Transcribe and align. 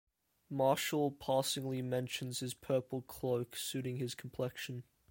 Martial 0.49 1.11
passingly 1.11 1.83
mentions 1.83 2.39
his 2.39 2.55
purple 2.55 3.03
cloak 3.03 3.55
suiting 3.55 3.97
his 3.97 4.15
complexion. 4.15 4.81